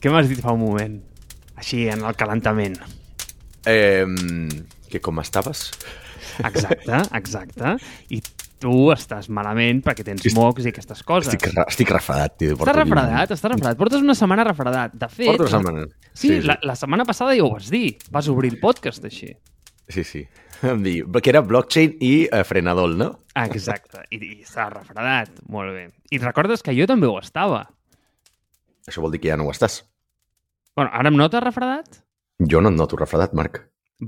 [0.00, 0.98] Què m'has dit fa un moment?
[1.60, 2.78] Així, en el calentament.
[3.68, 4.06] Eh,
[4.90, 5.66] que com estaves?
[6.44, 7.74] Exacte, exacte.
[8.08, 8.20] I
[8.60, 11.32] tu estàs malament perquè tens Est- mocs i aquestes coses.
[11.34, 12.56] Estic, estic refredat, tio.
[12.56, 13.78] Estàs refredat, estàs refredat.
[13.80, 14.94] Portes una setmana refredat.
[14.96, 15.86] De fet, Porto una setmana.
[16.12, 17.98] Sí, La, la setmana passada ja ho vas dir.
[18.12, 19.32] Vas obrir el podcast així.
[19.90, 20.24] Sí, sí.
[20.62, 23.10] Em dir, que era blockchain i eh, frenador, no?
[23.34, 24.04] Exacte.
[24.12, 25.40] I, i estàs refredat.
[25.48, 25.86] Molt bé.
[26.12, 27.64] I recordes que jo també ho estava.
[28.88, 29.80] Això vol dir que ja no ho estàs.
[30.80, 31.98] Bueno, ara em notes refredat?
[32.48, 33.58] Jo no et noto refredat, Marc.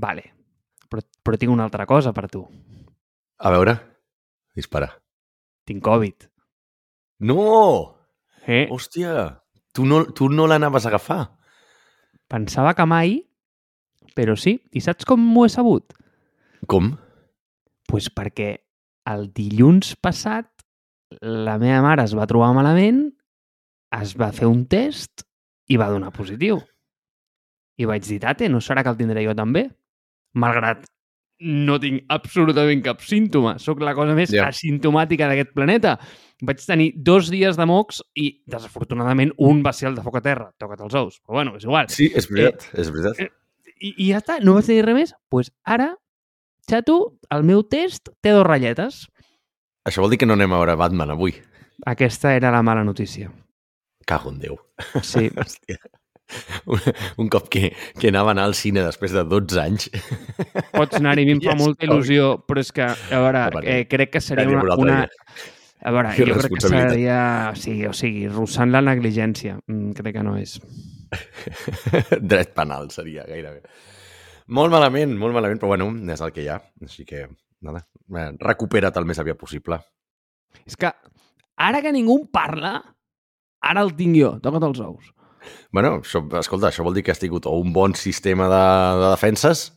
[0.01, 0.23] Vale.
[0.89, 2.41] Però, però tinc una altra cosa per tu.
[3.37, 3.75] A veure,
[4.57, 4.87] dispara.
[5.69, 6.25] Tinc Covid.
[7.29, 7.43] No!
[8.47, 8.65] Eh?
[8.73, 9.27] Hòstia,
[9.69, 11.21] tu no, tu no l'anaves a agafar.
[12.25, 13.19] Pensava que mai,
[14.17, 14.57] però sí.
[14.73, 15.93] I saps com m'ho he sabut?
[16.65, 16.95] Com?
[17.93, 18.55] pues perquè
[19.13, 20.49] el dilluns passat
[21.21, 23.03] la meva mare es va trobar malament,
[23.93, 25.27] es va fer un test
[25.73, 26.59] i va donar positiu.
[27.81, 29.65] I vaig dir, tate, no serà que el tindré jo també?
[30.37, 30.83] Malgrat
[31.43, 33.55] no tinc absolutament cap símptoma.
[33.59, 34.45] Sóc la cosa més Ja.
[34.47, 35.97] asimptomàtica d'aquest planeta.
[36.45, 40.21] Vaig tenir dos dies de mocs i, desafortunadament, un va ser el de foc a
[40.21, 40.51] terra.
[40.59, 41.17] Toca't els ous.
[41.25, 41.89] Però bueno, és igual.
[41.89, 43.19] Sí, és veritat, és veritat.
[43.19, 43.29] eh,
[43.81, 45.09] I, I ja està, no vaig tenir res més.
[45.11, 45.89] Doncs pues ara,
[46.69, 49.07] xato, el meu test té dos ratlletes.
[49.83, 51.33] Això vol dir que no anem a veure Batman avui.
[51.85, 53.31] Aquesta era la mala notícia.
[54.07, 54.57] Cago en Déu.
[55.01, 55.79] Sí, Hòstia.
[56.65, 56.79] Un,
[57.17, 59.89] un cop que, que anava a anar al cine després de 12 anys.
[60.73, 64.15] pots anar-hi, a mi em fa molta il·lusió, però és que, a veure, eh, crec
[64.15, 64.77] que seria una...
[64.79, 65.01] una...
[65.83, 67.19] A veure, jo crec que seria...
[67.59, 69.57] Sí, o sigui, russant la negligència.
[69.67, 70.55] Mm, crec que no és.
[72.31, 73.59] Dret penal seria, gairebé.
[74.55, 76.57] Molt malament, molt malament, però bueno, és el que hi ha.
[76.83, 77.25] Així que,
[77.67, 77.83] nada,
[78.15, 79.79] eh, recupera't el més aviat possible.
[80.63, 80.91] És que
[81.67, 82.77] ara que ningú en parla,
[83.63, 84.33] ara el tinc jo.
[84.43, 85.13] Toca't els ous.
[85.75, 88.65] Bueno, això, escolta, això vol dir que has tingut o un bon sistema de,
[89.01, 89.71] de defenses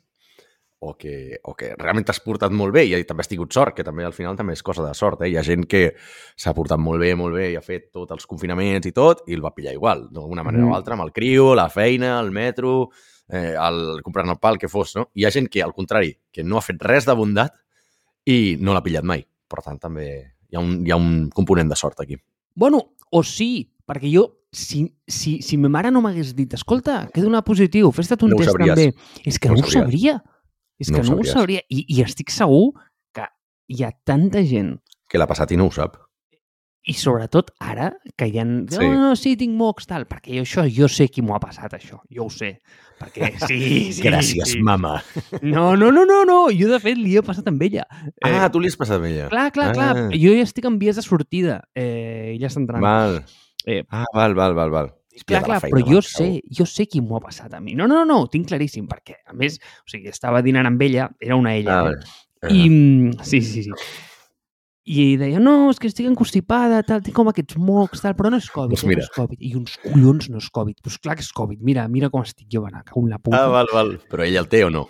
[0.78, 3.82] o que, o que realment t'has portat molt bé i també has tingut sort, que
[3.82, 5.22] també al final també és cosa de sort.
[5.24, 5.30] Eh?
[5.32, 5.88] Hi ha gent que
[6.36, 9.34] s'ha portat molt bé, molt bé i ha fet tots els confinaments i tot i
[9.34, 10.72] el va pillar igual, d'alguna manera Mm.
[10.72, 12.90] o altra, amb el criu, la feina, el metro,
[13.28, 14.94] eh, el, comprant el pal que fos.
[14.96, 15.08] No?
[15.14, 17.56] Hi ha gent que, al contrari, que no ha fet res de bondat
[18.26, 19.24] i no l'ha pillat mai.
[19.48, 20.06] Per tant, també
[20.50, 22.20] hi ha un, hi ha un component de sort aquí.
[22.54, 27.20] Bueno, o sí, perquè jo, si, si, si ma mare no m'hagués dit escolta, que
[27.20, 28.74] he donat positiu, fes-te un No ho test sabries.
[28.74, 30.16] també, és que No no, ho ho sabria.
[30.78, 31.32] És No que ho no ho sabries.
[31.32, 31.60] sabria.
[31.70, 32.72] I, I estic segur
[33.14, 33.28] que
[33.68, 34.76] hi ha tanta gent
[35.08, 35.96] Que l'ha passat i no ho sap.
[36.86, 38.44] i sobretot ara, que hi ha...
[38.70, 38.78] Sí.
[38.78, 41.72] No, no, sí, tinc mocs, tal, perquè jo, això, jo sé qui m'ho ha passat,
[41.74, 41.98] això.
[42.14, 42.60] Jo ho sé.
[43.00, 44.60] Perquè sí, sí, Gràcies, sí.
[44.62, 45.00] mama.
[45.42, 46.36] No, no, no, no, no.
[46.54, 47.82] Jo, de fet, li he passat amb ella.
[48.22, 49.26] Ah, tu li has passat amb ella.
[49.32, 49.90] Clar, clar, clar.
[49.98, 50.06] Ah.
[50.14, 51.58] Jo ja estic en vies de sortida.
[51.74, 52.82] Eh, ella està entrant.
[52.86, 53.18] Val.
[53.66, 54.92] Eh, Ah, val, val, val, val.
[55.26, 57.72] Clar, clar, però jo sé, jo sé qui m'ho ha passat a mi.
[57.74, 61.08] No, no, no, ho tinc claríssim, perquè, a més, o sigui, estava dinant amb ella,
[61.18, 61.78] era una ella.
[61.86, 61.94] Ah,
[62.44, 62.50] eh?
[62.52, 63.72] I, mm, sí, sí, sí.
[64.86, 68.38] I deia, no, és que estic encostipada, tal, tinc com aquests mocs, tal, però no
[68.38, 69.00] és Covid, Doncs eh, mira.
[69.02, 69.40] no és Covid.
[69.42, 70.76] I uns collons no és Covid.
[70.84, 71.64] Doncs clar que és Covid.
[71.66, 73.40] Mira, mira com estic jo, anar, cago en la puta.
[73.40, 73.96] Ah, val, val.
[74.12, 74.84] Però ella el té o no?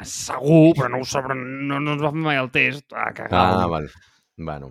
[0.00, 2.86] Segur, però no ho sabrà, no, no ens va fer mai el test.
[2.96, 3.90] Ah, que Ah, val.
[4.38, 4.70] Bueno,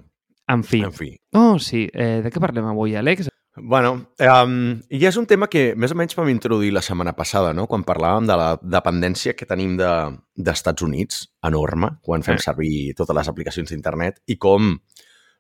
[0.50, 0.82] En fi.
[0.84, 1.12] en fi.
[1.38, 1.88] Oh, sí.
[1.94, 3.30] Eh, de què parlem avui, Àlex?
[3.60, 3.92] Bueno,
[4.24, 4.54] um,
[4.90, 7.66] i és un tema que més o menys vam introduir la setmana passada, no?
[7.68, 12.44] quan parlàvem de la dependència que tenim de- d'Estats Units, enorme, quan fem Eh.
[12.46, 14.78] servir totes les aplicacions d'internet, i com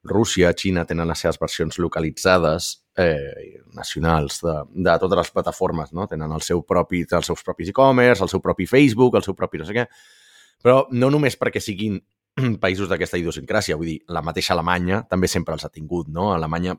[0.03, 6.05] Rússia, Xina tenen les seves versions localitzades, eh, nacionals, de, de totes les plataformes, no?
[6.07, 9.57] Tenen el seu propi, els seus propis e-commerce, el seu propi Facebook, el seu propi
[9.59, 9.87] no sé què,
[10.63, 11.99] però no només perquè siguin
[12.63, 16.31] països d'aquesta idiosincràsia, vull dir, la mateixa Alemanya també sempre els ha tingut, no?
[16.33, 16.77] Alemanya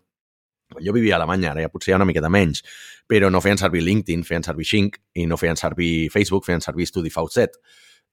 [0.71, 2.63] quan jo vivia a Alemanya, ara ja potser hi ha una miqueta menys,
[3.11, 6.87] però no feien servir LinkedIn, feien servir Xing, i no feien servir Facebook, feien servir
[6.87, 7.49] StudiVZ.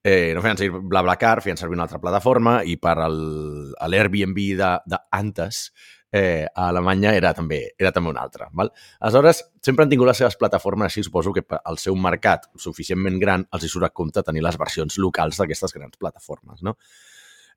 [0.04, 4.40] Eh, no feien servir BlaBlaCar, feien servir una altra plataforma, i per al- l'Airbnb
[4.90, 5.72] d'antes,
[6.12, 8.48] eh, a Alemanya era també, era també una altra.
[8.54, 8.72] Val?
[9.00, 13.46] Aleshores, sempre han tingut les seves plataformes, així suposo que el seu mercat suficientment gran
[13.52, 16.78] els hi surt a compte tenir les versions locals d'aquestes grans plataformes, no?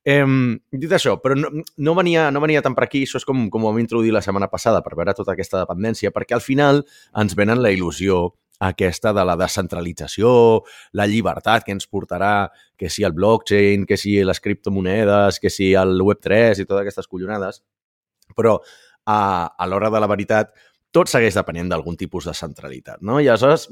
[0.04, 0.24] Eh,
[0.72, 3.64] dit això, però no, no, venia, no venia tant per aquí, això és com, com
[3.64, 6.84] ho vam introduir la setmana passada per veure tota aquesta dependència, perquè al final
[7.20, 8.30] ens venen la il·lusió
[8.60, 10.30] aquesta de la descentralització,
[10.96, 15.72] la llibertat que ens portarà, que si el blockchain, que si les criptomonedes, que si
[15.74, 17.62] el Web3 i totes aquestes collonades,
[18.36, 18.58] però
[19.06, 19.20] a,
[19.56, 20.52] a l'hora de la veritat
[20.92, 23.16] tot segueix depenent d'algun tipus de centralitat, no?
[23.20, 23.68] I aleshores,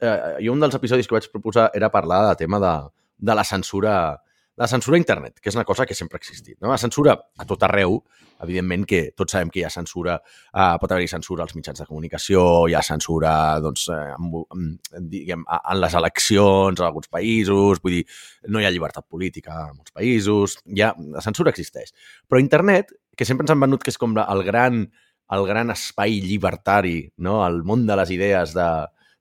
[0.00, 2.74] eh, jo un dels episodis que vaig proposar era parlar del tema de,
[3.18, 3.94] de la censura
[4.60, 6.58] la censura a internet, que és una cosa que sempre ha existit.
[6.60, 6.68] No?
[6.68, 8.02] La censura a tot arreu
[8.44, 11.86] evidentment que tots sabem que hi ha censura, eh, pot haver-hi censura als mitjans de
[11.88, 13.32] comunicació, hi ha censura
[13.64, 14.70] doncs, eh, en,
[15.12, 18.04] diguem, en les eleccions en alguns països, vull dir,
[18.48, 21.92] no hi ha llibertat política en molts països, hi ha, la censura existeix.
[22.28, 24.86] Però internet, que sempre ens han venut que és com el gran,
[25.36, 27.40] el gran espai llibertari, no?
[27.46, 28.70] el món de les idees de,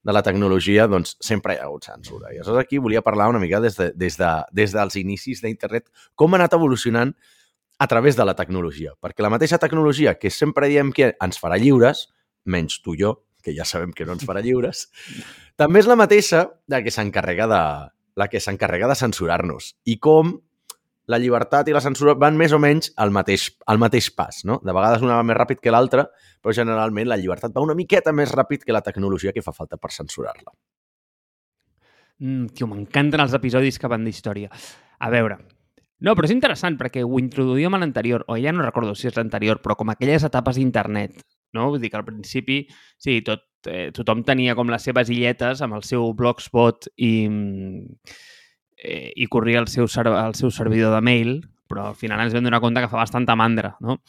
[0.04, 2.32] de la tecnologia, doncs sempre hi ha hagut censura.
[2.32, 5.90] I aleshores aquí volia parlar una mica des, de, des, de, des dels inicis d'internet,
[6.16, 7.14] com ha anat evolucionant
[7.80, 8.96] a través de la tecnologia.
[9.00, 12.08] Perquè la mateixa tecnologia que sempre diem que ens farà lliures,
[12.46, 14.88] menys tu i jo, que ja sabem que no ens farà lliures,
[15.60, 17.64] també és la mateixa de que s'encarrega de,
[18.20, 19.74] la que s'encarrega de censurar-nos.
[19.88, 20.38] I com
[21.10, 24.44] la llibertat i la censura van més o menys al mateix, al mateix pas.
[24.46, 24.60] No?
[24.64, 26.06] De vegades una va més ràpid que l'altra,
[26.42, 29.82] però generalment la llibertat va una miqueta més ràpid que la tecnologia que fa falta
[29.82, 30.54] per censurar-la.
[32.20, 34.52] Mm, tio, m'encanten els episodis que van d'història.
[35.00, 35.40] A veure,
[36.06, 39.18] no, però és interessant perquè ho introduïm a l'anterior, o ja no recordo si és
[39.18, 41.18] l'anterior, però com aquelles etapes d'internet,
[41.58, 41.72] no?
[41.72, 42.62] Vull dir que al principi,
[43.02, 47.14] sí, tot, eh, tothom tenia com les seves illetes amb el seu blogspot i,
[48.80, 51.34] eh, i corria el seu, el seu servidor de mail,
[51.70, 54.00] però al final ens vam donar compte que fa bastanta mandra, no?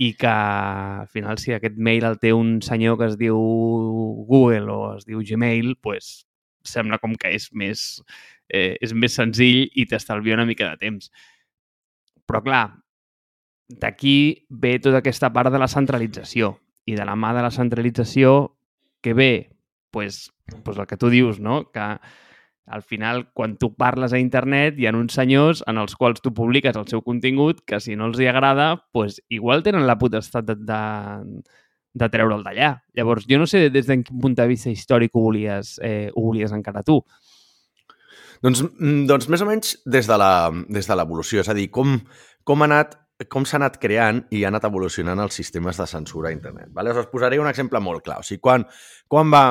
[0.00, 4.70] I que al final si aquest mail el té un senyor que es diu Google
[4.72, 6.24] o es diu Gmail, pues,
[6.64, 8.02] sembla com que és més,
[8.48, 11.10] eh, és més senzill i t'estalvia una mica de temps.
[12.24, 12.64] Però, clar,
[13.68, 16.58] d'aquí ve tota aquesta part de la centralització.
[16.86, 18.56] I de la mà de la centralització,
[19.00, 19.32] que ve?
[19.90, 20.32] pues,
[20.64, 21.70] pues el que tu dius, no?
[21.70, 21.98] Que
[22.66, 26.32] al final, quan tu parles a internet, hi ha uns senyors en els quals tu
[26.34, 30.46] publiques el seu contingut que si no els hi agrada, pues, igual tenen la potestat
[30.46, 30.80] de, de,
[31.94, 32.70] de treure'l d'allà.
[32.94, 36.28] Llavors, jo no sé des de quin punt de vista històric ho volies, eh, ho
[36.28, 37.00] volies encara tu.
[38.40, 41.98] Doncs, mm, doncs més o menys des de l'evolució, és a dir, com,
[42.44, 42.98] com ha anat
[43.28, 46.70] com s'ha anat creant i ha anat evolucionant els sistemes de censura a internet.
[46.72, 46.94] Vale?
[46.96, 48.20] Us posaré un exemple molt clar.
[48.22, 48.64] O sigui, quan,
[49.08, 49.42] quan, va,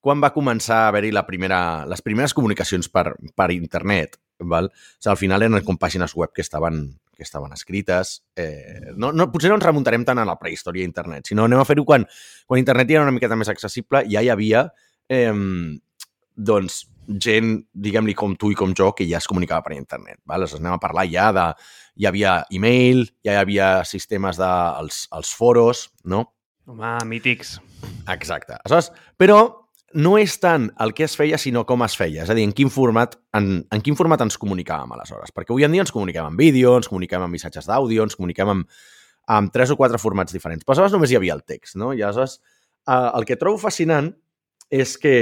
[0.00, 4.70] quan va començar a haver-hi la primera, les primeres comunicacions per, per internet, val?
[4.72, 6.86] O sigui, al final eren com pàgines web que estaven,
[7.16, 8.22] que estaven escrites.
[8.36, 11.68] Eh, no, no, potser no ens remuntarem tant a la prehistòria d'internet, sinó anem a
[11.68, 12.08] fer-ho quan,
[12.48, 14.66] quan internet era una miqueta més accessible, ja hi havia
[15.12, 15.34] eh,
[16.36, 20.20] doncs, gent, diguem-li com tu i com jo, que ja es comunicava per internet.
[20.24, 20.40] Val?
[20.40, 21.46] Aleshores, anem a parlar ja de...
[22.00, 24.50] Hi havia e-mail, ja hi havia sistemes de...
[24.80, 26.22] els, els foros, no?
[26.70, 27.58] Home, mítics.
[28.08, 28.54] Exacte.
[28.62, 29.59] Aleshores, però
[29.94, 32.22] no és tant el que es feia, sinó com es feia.
[32.24, 35.34] És a dir, en quin format, en, en quin format ens comunicàvem aleshores.
[35.34, 38.54] Perquè avui en dia ens comuniquem en vídeo, ens comuniquem en missatges d'àudio, ens comuniquem
[38.54, 38.80] amb,
[39.34, 40.64] amb tres o quatre formats diferents.
[40.64, 41.92] Però aleshores només hi havia el text, no?
[41.94, 44.12] I aleshores eh, el que trobo fascinant
[44.70, 45.16] és que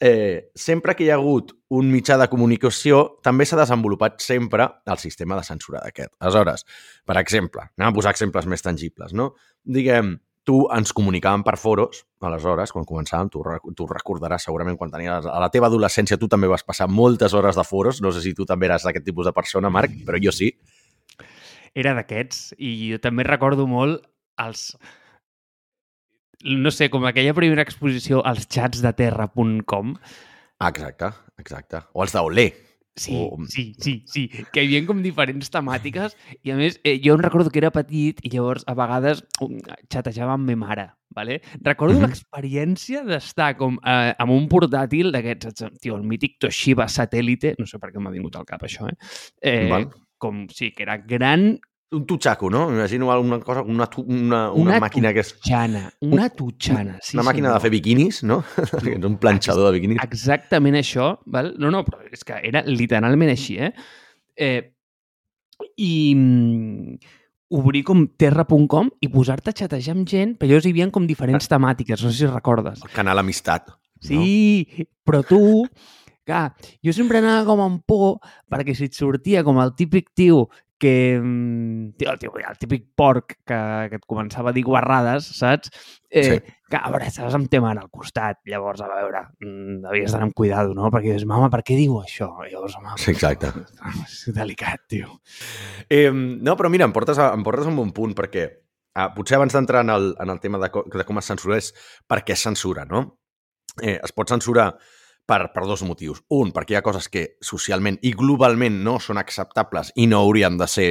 [0.00, 4.98] eh, sempre que hi ha hagut un mitjà de comunicació, també s'ha desenvolupat sempre el
[4.98, 6.14] sistema de censura d'aquest.
[6.24, 6.64] Aleshores,
[7.06, 9.34] per exemple, anem a posar exemples més tangibles, no?
[9.62, 10.16] Diguem,
[10.50, 13.42] tu ens comunicàvem per foros, aleshores, quan començàvem, tu,
[13.78, 15.28] tu recordaràs segurament quan tenies...
[15.30, 18.34] A la teva adolescència tu també vas passar moltes hores de foros, no sé si
[18.34, 20.50] tu també eres d'aquest tipus de persona, Marc, però jo sí.
[21.78, 24.02] Era d'aquests, i jo també recordo molt
[24.42, 24.72] els...
[26.40, 29.94] No sé, com aquella primera exposició als xats de terra.com.
[30.66, 31.84] Exacte, exacte.
[31.92, 32.48] O els d'Olé,
[32.96, 33.38] Sí, o...
[33.46, 37.22] sí, sí, sí, que hi havia com diferents temàtiques i a més eh, jo em
[37.22, 39.54] recordo que era petit i llavors a vegades um,
[39.92, 41.40] xatejava amb ma mare, ¿vale?
[41.62, 42.08] Recordo mm -hmm.
[42.08, 47.78] l'experiència d'estar com eh, amb un portàtil d'aquests, tio, el mític Toshiba satèl·lite, no sé
[47.78, 48.96] per què m'ha vingut al cap això, eh?
[49.40, 49.90] eh Val.
[50.18, 51.60] com, sí, que era gran
[51.92, 52.68] un tutxaco, no?
[52.70, 55.32] M'imagino una cosa, una, una, una, una màquina que és...
[55.34, 57.16] Tutxana, una tutxana, sí.
[57.16, 57.56] Una màquina senyor.
[57.56, 58.40] de fer biquinis, no?
[58.78, 60.02] és un planxador de biquinis.
[60.06, 61.52] Exactament això, val?
[61.58, 63.72] No, no, però és que era literalment així, eh?
[64.38, 64.60] eh
[65.76, 66.96] I mm,
[67.58, 71.50] obrir com terra.com i posar-te a xatejar amb gent, però llavors hi havia com diferents
[71.50, 72.86] temàtiques, no sé si recordes.
[72.86, 73.74] El canal Amistat.
[74.00, 74.86] Sí, no?
[75.04, 75.40] però tu
[76.24, 76.54] clar,
[76.84, 80.46] jo sempre anava com amb por perquè si et sortia com el típic tio
[80.80, 83.58] que mm, tio, el, tio, el típic porc que,
[83.90, 85.70] que et començava a dir guarrades, saps?
[86.08, 86.54] Eh, sí.
[86.70, 90.36] Que, a veure, estaves amb tema al costat, llavors, a veure, mm, havies d'anar amb
[90.38, 90.88] cuidado, no?
[90.90, 92.30] Perquè dius, mama, per què diu això?
[92.48, 93.52] Llavors, home, sí, exacte.
[94.06, 95.20] És delicat, tio.
[95.86, 98.48] Eh, no, però mira, em portes, a, em portes a un bon punt, perquè
[98.94, 101.74] ah, potser abans d'entrar en, el, en el tema de, de com es censura és
[102.08, 103.04] per què es censura, no?
[103.82, 104.72] Eh, es pot censurar
[105.30, 106.24] per, per dos motius.
[106.34, 110.58] Un, perquè hi ha coses que socialment i globalment no són acceptables i no haurien
[110.58, 110.90] de ser,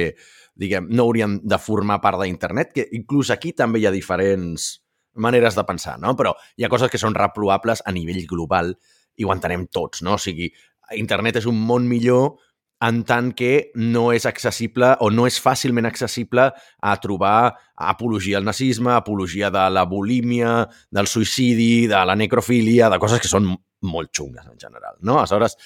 [0.56, 4.72] diguem, no haurien de formar part d'internet, que inclús aquí també hi ha diferents
[5.20, 6.14] maneres de pensar, no?
[6.16, 8.72] Però hi ha coses que són reprovables a nivell global
[9.20, 10.16] i ho entenem tots, no?
[10.16, 10.48] O sigui,
[10.96, 12.38] internet és un món millor
[12.80, 18.46] en tant que no és accessible o no és fàcilment accessible a trobar apologia al
[18.48, 23.52] nazisme, apologia de la bulímia, del suïcidi, de la necrofília, de coses que són
[23.86, 24.96] molt xungues en general.
[25.00, 25.18] No?
[25.18, 25.56] Aleshores,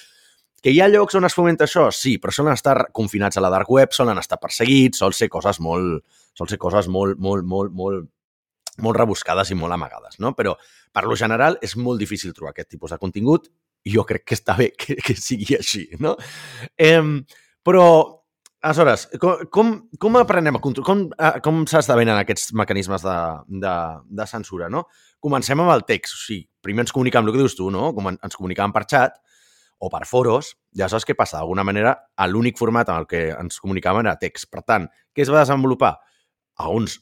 [0.61, 1.89] que hi ha llocs on es fomenta això?
[1.93, 5.59] Sí, però solen estar confinats a la dark web, solen estar perseguits, sol ser coses
[5.61, 6.01] molt,
[6.33, 8.07] sol ser coses molt, molt, molt, molt,
[8.81, 10.33] molt rebuscades i molt amagades, no?
[10.37, 10.55] Però,
[10.95, 13.47] per lo general, és molt difícil trobar aquest tipus de contingut
[13.85, 16.15] i jo crec que està bé que, que sigui així, no?
[16.75, 17.03] Eh,
[17.65, 17.85] però,
[18.65, 23.17] aleshores, com, com, com aprenem a controlar, com, eh, com s'esdevenen aquests mecanismes de,
[23.61, 23.75] de,
[24.19, 24.85] de censura, no?
[25.23, 27.91] Comencem amb el text, o sigui, primer ens comunicam el que dius tu, no?
[27.95, 29.19] Com ens comunicàvem per xat
[29.85, 31.37] o per foros, ja saps què passa?
[31.39, 31.95] D'alguna manera,
[32.31, 34.49] l'únic format en el que ens comunicàvem era text.
[34.51, 35.95] Per tant, què es va desenvolupar?
[36.57, 36.99] A uns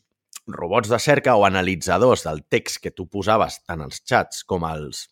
[0.48, 5.08] robots de cerca o analitzadors del text que tu posaves tant als xats com als,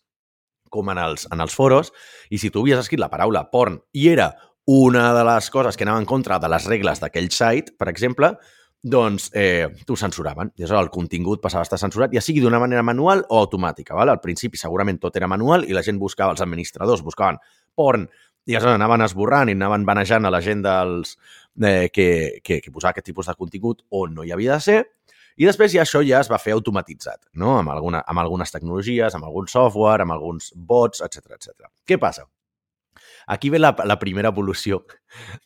[0.72, 1.92] com en els, en els foros,
[2.30, 4.32] i si tu havies escrit la paraula porn i era
[4.66, 8.34] una de les coses que anava en contra de les regles d'aquell site, per exemple,
[8.82, 10.52] doncs eh, t'ho censuraven.
[10.56, 13.94] I aleshores el contingut passava a estar censurat, ja sigui d'una manera manual o automàtica.
[13.94, 14.10] Val?
[14.10, 17.38] Al principi segurament tot era manual i la gent buscava, els administradors buscaven
[17.74, 18.08] porn
[18.46, 21.14] i aleshores anaven esborrant i anaven banejant a la gent dels,
[21.62, 22.08] eh, que,
[22.42, 24.80] que, que posava aquest tipus de contingut on no hi havia de ser
[25.38, 27.56] i després ja això ja es va fer automatitzat, no?
[27.60, 31.70] amb, alguna, amb algunes tecnologies, amb algun software, amb alguns bots, etc etc.
[31.88, 32.26] Què passa?
[33.26, 34.84] Aquí ve la, la primera evolució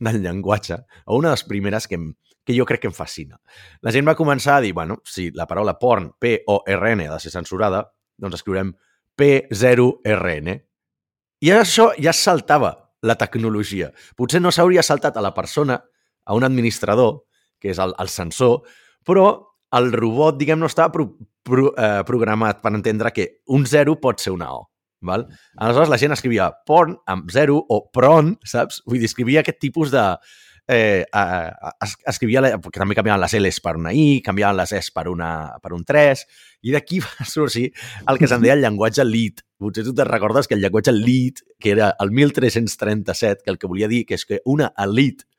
[0.00, 2.14] del llenguatge, o una de les primeres que, em,
[2.45, 3.40] que jo crec que em fascina.
[3.83, 7.35] La gent va començar a dir, bueno, si la paraula porn, P-O-R-N, ha de ser
[7.35, 7.83] censurada,
[8.16, 8.73] doncs escriurem
[9.18, 10.56] P0-R-N.
[11.42, 13.90] I això ja saltava la tecnologia.
[14.16, 15.80] Potser no s'hauria saltat a la persona,
[16.26, 17.25] a un administrador,
[17.61, 18.62] que és el, el censor,
[19.06, 19.26] però
[19.76, 21.09] el robot, diguem, no estava pro,
[21.45, 24.66] pro, eh, programat per entendre que un zero pot ser una O.
[25.08, 25.26] Val?
[25.56, 28.82] Aleshores, la gent escrivia porn amb zero o pron, saps?
[28.86, 30.04] Vull dir, escrivia aquest tipus de...
[30.66, 31.50] Eh, eh,
[32.10, 35.30] escrivia, la, que també canviaven les L's per una I, canviaven les S per, una,
[35.62, 36.25] per un 3,
[36.66, 37.68] i d'aquí va sorgir
[38.10, 39.44] el que se'n deia el llenguatge lead.
[39.62, 43.70] Potser tu te'n recordes que el llenguatge lead, que era el 1337, que el que
[43.70, 45.30] volia dir que és que una elite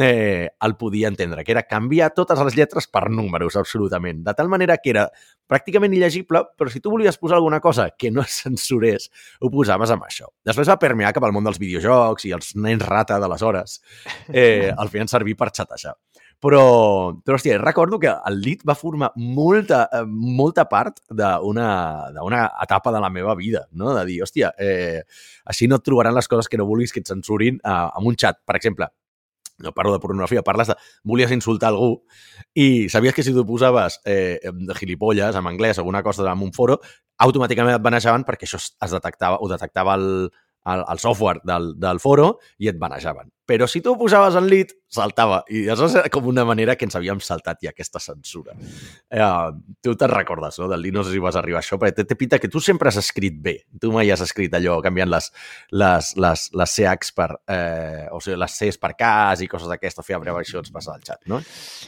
[0.00, 4.22] eh, el podia entendre, que era canviar totes les lletres per números, absolutament.
[4.24, 5.06] De tal manera que era
[5.48, 9.10] pràcticament il·legible, però si tu volies posar alguna cosa que no es censurés,
[9.40, 10.28] ho posaves amb això.
[10.44, 13.80] Després va permear cap al món dels videojocs i els nens rata d'aleshores
[14.28, 15.96] eh, el feien servir per xatejar.
[16.36, 22.92] Però, però hòstia, recordo que el lit va formar molta, eh, molta part d'una etapa
[22.92, 23.94] de la meva vida, no?
[23.96, 25.00] De dir, hòstia, eh,
[25.48, 28.20] així no et trobaran les coses que no vulguis que et censurin eh, amb un
[28.20, 28.42] xat.
[28.44, 28.90] Per exemple,
[29.58, 30.76] no parlo de pornografia, parles de...
[31.04, 32.02] Volies insultar algú
[32.54, 36.52] i sabies que si tu posaves eh, de gilipolles en anglès alguna cosa en un
[36.52, 36.80] foro,
[37.18, 40.28] automàticament et banejaven perquè això es detectava, ho detectava el,
[40.66, 43.30] el, el software del, del foro i et banejaven.
[43.46, 45.38] Però si tu ho posaves en lead, saltava.
[45.54, 48.56] I això era com una manera que ens havíem saltat ja aquesta censura.
[48.58, 49.28] Eh,
[49.86, 50.66] tu te'n recordes, no?
[50.72, 52.90] Del lead, no sé si vas arribar a això, perquè té pinta que tu sempre
[52.90, 53.54] has escrit bé.
[53.78, 55.30] Tu mai has escrit allò canviant les,
[55.70, 57.28] les, les, les CHs per...
[57.46, 61.22] Eh, o sigui, les Cs per cas i coses d'aquesta, fer abreviacions passar al xat,
[61.30, 61.38] no?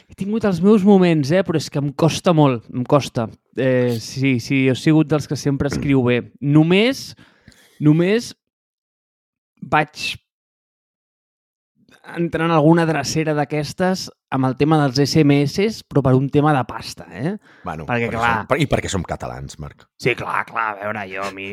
[0.07, 1.43] He tingut els meus moments, eh?
[1.43, 3.27] però és que em costa molt, em costa.
[3.59, 6.21] Eh, sí, sí, he sigut dels que sempre escriu bé.
[6.39, 7.09] Només,
[7.83, 8.31] només
[9.61, 10.17] vaig
[12.17, 16.61] entrar en alguna drecera d'aquestes amb el tema dels SMS, però per un tema de
[16.69, 17.31] pasta, eh?
[17.63, 18.33] Bueno, perquè, perquè clar...
[18.45, 19.87] Som, I perquè som catalans, Marc.
[19.99, 20.67] Sí, clar, clar.
[20.69, 21.47] A veure, jo, a mi,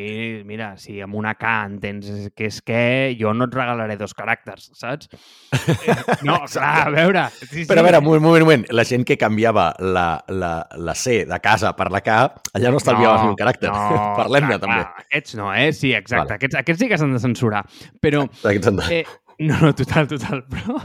[0.45, 2.83] mira, si amb una K entens que és que,
[3.17, 5.09] jo no et regalaré dos caràcters, saps?
[6.27, 7.27] No, clar, a veure...
[7.41, 7.67] Sí, sí.
[7.71, 8.69] Però a veure, un moment, un moment.
[8.77, 12.17] La gent que canviava la, la, la C de casa per la K,
[12.59, 13.73] allà no estalviaves no, ni un caràcter.
[13.73, 14.83] No, Parlem-ne, també.
[15.07, 15.71] Aquests no, eh?
[15.77, 16.27] Sí, exacte.
[16.27, 16.41] Vale.
[16.43, 17.65] Aquests, aquests sí que s'han de censurar.
[18.05, 18.27] Però...
[18.43, 18.91] Aquests han de...
[19.01, 20.81] Eh, no, no, total, total, però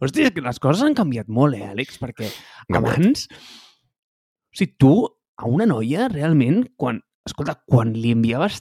[0.00, 1.98] Hòstia, que les coses han canviat molt, eh, Àlex?
[2.02, 2.30] Perquè
[2.78, 3.26] abans...
[3.26, 4.92] O sigui, tu,
[5.36, 7.02] a una noia, realment, quan...
[7.26, 8.60] Escolta, quan li enviaves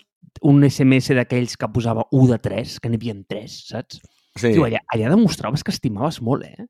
[0.49, 4.01] un SMS d'aquells que posava 1 de 3, que n'hi havia 3, saps?
[4.35, 4.49] Sí.
[4.49, 6.65] Tio, allà, allà demostraves que estimaves molt, eh?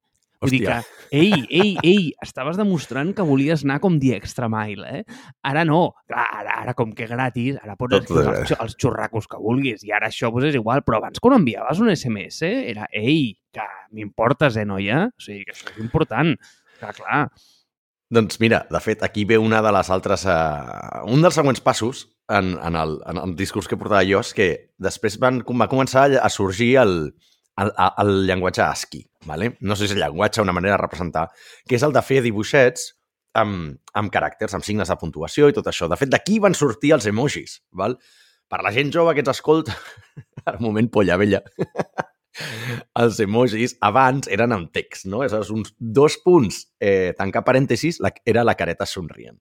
[0.45, 0.77] Vull dir que,
[1.15, 5.17] ei, ei, ei, estaves demostrant que volies anar com the extra mile, eh?
[5.45, 5.81] Ara no.
[6.09, 9.93] Clar, ara, ara com que gratis, ara pots escriure els, els xurracos que vulguis i
[9.95, 14.59] ara això pues, és igual, però abans quan enviaves un SMS era, ei, que m'importes,
[14.59, 15.05] eh, noia?
[15.11, 16.35] O sigui, que això és important.
[16.79, 17.21] Clar, clar.
[18.15, 20.27] Doncs mira, de fet, aquí ve una de les altres...
[20.29, 24.33] Uh, un dels següents passos en, en, el, en el discurs que portava jo és
[24.37, 24.49] que
[24.81, 26.95] després van, va començar a sorgir el,
[27.61, 27.71] el,
[28.03, 29.05] el llenguatge ASCII.
[29.25, 29.55] Vale?
[29.61, 31.29] No sé si és llenguatge una manera de representar,
[31.67, 32.91] que és el de fer dibuixets
[33.35, 35.89] amb, amb caràcters, amb signes de puntuació i tot això.
[35.91, 37.59] De fet, d'aquí van sortir els emojis.
[37.75, 37.97] Val?
[38.51, 39.75] Per la gent jove que ens escolta,
[40.49, 41.41] al moment polla vella,
[43.01, 45.23] els emojis abans eren amb text, no?
[45.25, 49.39] És uns dos punts, eh, tancar parèntesis, la, era la careta somrient.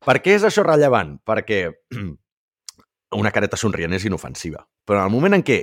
[0.00, 1.18] Per què és això rellevant?
[1.26, 1.64] Perquè
[3.20, 4.62] una careta somrient és inofensiva.
[4.86, 5.60] Però en el moment en què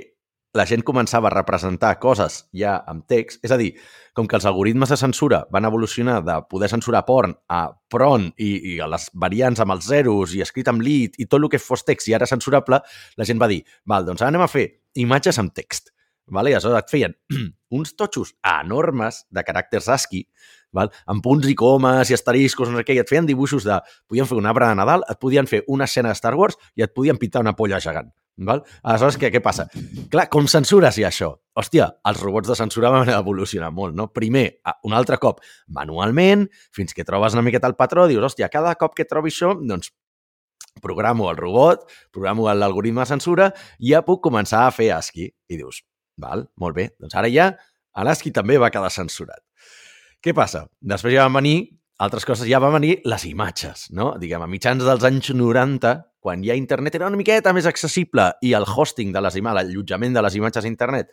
[0.58, 3.70] la gent començava a representar coses ja amb text, és a dir,
[4.16, 7.60] com que els algoritmes de censura van evolucionar de poder censurar porn a
[7.92, 11.38] pron i, i a les variants amb els zeros i escrit amb lit i tot
[11.40, 12.82] el que fos text i ara censurable,
[13.16, 14.66] la gent va dir, val, doncs anem a fer
[14.98, 15.92] imatges amb text.
[16.28, 16.50] Vale?
[16.52, 17.14] I aleshores et feien
[17.78, 20.26] uns totxos enormes de caràcters ASCII,
[20.76, 20.90] val?
[21.08, 23.78] amb punts i comes i asteriscos, no sé què, i et feien dibuixos de...
[24.10, 26.84] Podien fer un arbre de Nadal, et podien fer una escena de Star Wars i
[26.84, 28.10] et podien pintar una polla gegant.
[28.38, 28.60] Val?
[28.86, 29.66] Aleshores, què, què passa?
[30.12, 31.32] Clar, com censures i això?
[31.58, 34.08] Hòstia, els robots de censura van evolucionar molt, no?
[34.14, 34.46] Primer,
[34.86, 35.40] un altre cop,
[35.74, 39.56] manualment, fins que trobes una miqueta el patró, dius, hòstia, cada cop que trobi això,
[39.58, 39.90] doncs
[40.78, 43.48] programo el robot, programo l'algoritme de censura
[43.82, 45.26] i ja puc començar a fer ASCII.
[45.50, 45.82] I dius,
[46.22, 47.50] val, molt bé, doncs ara ja
[47.98, 49.42] l'ASCII també va quedar censurat.
[50.22, 50.68] Què passa?
[50.78, 51.56] Després ja van venir
[51.98, 54.12] altres coses, ja van venir les imatges, no?
[54.22, 58.54] Diguem, a mitjans dels anys 90, quan ja internet era una miqueta més accessible i
[58.58, 61.12] el hosting de les imatges, l'allotjament de les imatges a internet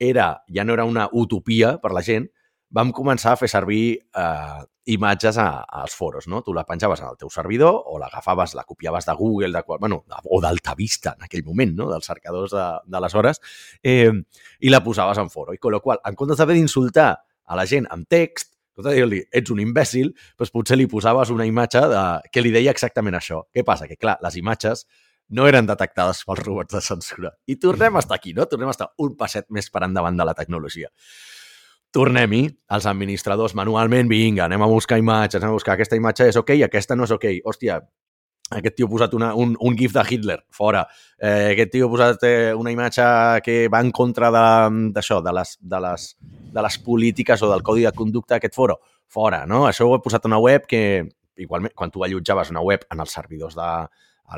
[0.00, 2.26] era, ja no era una utopia per la gent,
[2.70, 4.60] vam començar a fer servir eh,
[4.94, 5.48] imatges a,
[5.82, 6.40] als foros, no?
[6.46, 10.04] Tu la penjaves en el teu servidor o l'agafaves, la copiaves de Google, de, bueno,
[10.24, 11.90] o d'Altavista en aquell moment, no?
[11.90, 13.42] dels cercadors de, de les hores,
[13.82, 14.12] eh,
[14.60, 15.54] i la posaves en foro.
[15.54, 18.49] I con la qual, en comptes d'haver d'insultar a la gent amb text,
[18.84, 22.74] de dir-li ets un imbècil, doncs potser li posaves una imatge de, que li deia
[22.74, 23.42] exactament això.
[23.54, 23.88] Què passa?
[23.90, 24.86] Que, clar, les imatges
[25.30, 27.30] no eren detectades pels robots de censura.
[27.46, 28.46] I tornem a estar aquí, no?
[28.50, 30.90] Tornem a estar un passet més per endavant de la tecnologia.
[31.94, 32.44] Tornem-hi,
[32.74, 36.52] els administradors manualment, vinga, anem a buscar imatges, anem a buscar aquesta imatge és ok,
[36.66, 37.26] aquesta no és ok.
[37.50, 37.80] Hòstia,
[38.50, 40.82] aquest tio ha posat una, un, un gif de Hitler, fora.
[41.16, 43.06] Eh, aquest tio ha posat eh, una imatge
[43.46, 46.06] que va en contra d'això, de, de, les, de, les,
[46.56, 49.64] de les polítiques o del codi de conducta d'aquest foro, fora, no?
[49.68, 50.82] Això ho he posat a una web que,
[51.40, 53.72] igualment, quan tu allotjaves una web en els servidors de,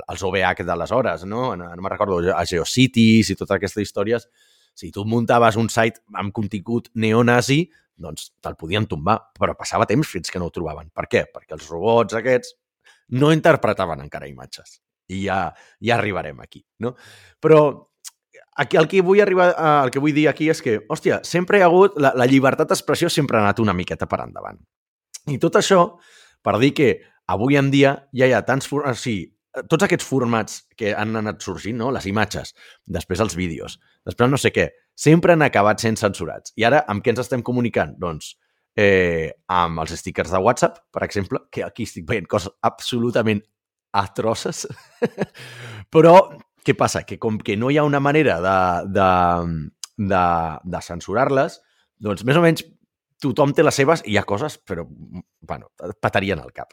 [0.03, 1.53] els OVH d'aleshores, no?
[1.57, 4.29] No, no me'n recordo, a GeoCities i totes aquestes històries,
[4.75, 7.67] si tu muntaves un site amb contingut neonazi,
[8.03, 10.89] doncs te'l podien tombar, però passava temps fins que no ho trobaven.
[10.97, 11.27] Per què?
[11.33, 12.57] Perquè els robots aquests
[13.13, 14.81] no interpretaven encara imatges.
[15.13, 15.39] I ja,
[15.83, 16.95] ja arribarem aquí, no?
[17.43, 17.63] Però
[18.57, 19.51] aquí, el, que vull arribar,
[19.85, 21.99] el que vull dir aquí és que, hòstia, sempre hi ha hagut...
[22.01, 24.61] La, la llibertat d'expressió sempre ha anat una miqueta per endavant.
[25.31, 25.83] I tot això
[26.43, 26.91] per dir que
[27.31, 28.71] avui en dia ja hi ha tants...
[28.73, 29.27] O sigui,
[29.69, 31.91] tots aquests formats que han anat sorgint, no?
[31.93, 32.55] les imatges,
[32.89, 33.77] després els vídeos,
[34.09, 36.55] després no sé què, sempre han acabat sent censurats.
[36.57, 37.95] I ara, amb què ens estem comunicant?
[38.01, 38.35] Doncs
[38.77, 43.43] eh, amb els stickers de WhatsApp, per exemple, que aquí estic veient coses absolutament
[43.93, 44.65] atroces,
[45.93, 46.17] però
[46.65, 47.03] què passa?
[47.05, 48.59] Que com que no hi ha una manera de,
[48.95, 49.11] de,
[50.13, 50.25] de,
[50.77, 51.59] de censurar-les,
[52.03, 52.65] doncs més o menys
[53.23, 55.71] tothom té les seves i hi ha coses, però, bueno,
[56.03, 56.73] patarien al cap.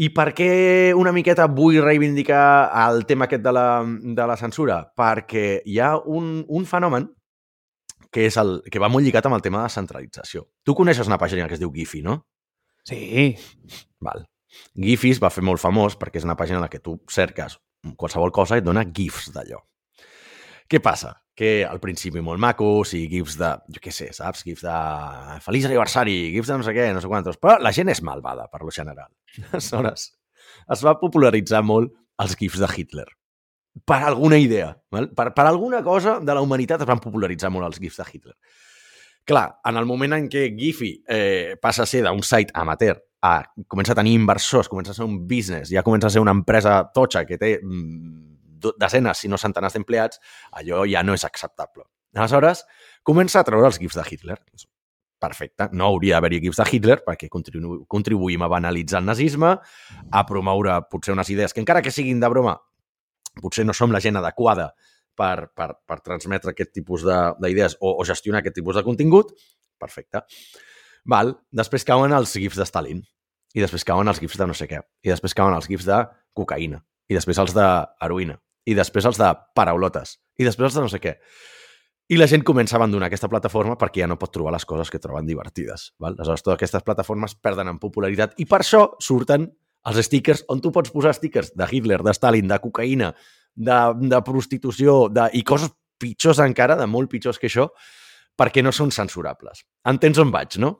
[0.00, 0.50] I per què
[0.96, 4.84] una miqueta vull reivindicar el tema aquest de la, de la censura?
[4.96, 7.08] Perquè hi ha un, un fenomen
[8.12, 10.46] que, és el, que va molt lligat amb el tema de centralització.
[10.66, 12.20] Tu coneixes una pàgina que es diu Giphy, no?
[12.88, 13.34] Sí.
[14.02, 14.26] Val.
[14.74, 17.58] Giphy es va fer molt famós perquè és una pàgina en la que tu cerques
[17.96, 19.60] qualsevol cosa i et dona gifs d'allò.
[20.70, 21.14] Què passa?
[21.34, 24.44] Que al principi molt macos i gifs de, jo què sé, saps?
[24.46, 24.74] Gifs de
[25.44, 28.46] feliç aniversari, gifs de no sé què, no sé quantos, però la gent és malvada,
[28.52, 29.08] per lo general.
[29.50, 30.10] Aleshores,
[30.76, 33.08] es va popularitzar molt els gifs de Hitler.
[33.70, 35.08] Per alguna idea, val?
[35.14, 38.34] Per, per alguna cosa de la humanitat es van popularitzar molt els gifs de Hitler.
[39.28, 43.34] Clar, en el moment en què Giphy eh, passa a ser d'un site amateur a
[43.68, 46.80] comença a tenir inversors, comença a ser un business, ja comença a ser una empresa
[46.94, 50.20] totxa que té mm, desenes, si no centenars d'empleats,
[50.56, 51.84] allò ja no és acceptable.
[52.16, 52.64] Aleshores,
[53.06, 54.40] comença a treure els gifs de Hitler
[55.20, 55.68] perfecte.
[55.76, 59.52] No hauria d'haver-hi equips de Hitler perquè contribu contribuïm a banalitzar el nazisme,
[60.10, 62.56] a promoure potser unes idees que encara que siguin de broma,
[63.42, 64.70] potser no som la gent adequada
[65.16, 69.32] per, per, per transmetre aquest tipus d'idees o, o gestionar aquest tipus de contingut.
[69.80, 70.24] Perfecte.
[71.08, 71.34] Val.
[71.56, 73.02] Després cauen els gifs de Stalin.
[73.56, 74.80] I després cauen els gifs de no sé què.
[75.02, 76.02] I després cauen els gifs de
[76.36, 76.82] cocaïna.
[77.10, 78.36] I després els d'heroïna.
[78.68, 80.18] I després els de paraulotes.
[80.38, 81.16] I després els de no sé què.
[82.10, 84.90] I la gent comença a abandonar aquesta plataforma perquè ja no pot trobar les coses
[84.90, 85.92] que troben divertides.
[86.02, 86.16] Val?
[86.18, 89.46] Aleshores, totes aquestes plataformes perden en popularitat i per això surten
[89.88, 93.14] els stickers on tu pots posar stickers de Hitler, de Stalin, de cocaïna,
[93.54, 93.78] de,
[94.10, 97.68] de prostitució de, i coses pitjors encara, de molt pitjors que això,
[98.38, 99.64] perquè no són censurables.
[99.88, 100.74] Entens on vaig, no?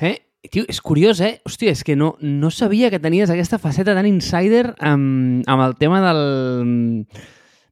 [0.00, 0.16] Eh?
[0.48, 1.34] Tio, és curiós, eh?
[1.44, 5.76] Hòstia, és que no, no sabia que tenies aquesta faceta tan insider amb, amb el
[5.80, 6.22] tema del